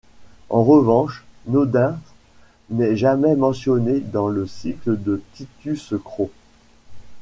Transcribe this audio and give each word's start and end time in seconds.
En 0.49 0.63
revanche, 0.63 1.23
Nodens 1.45 1.99
n'est 2.71 2.95
jamais 2.97 3.35
mentionné 3.35 3.99
dans 3.99 4.29
le 4.29 4.47
cycle 4.47 4.99
de 4.99 5.21
Titus 5.35 5.93
Crow. 6.03 6.31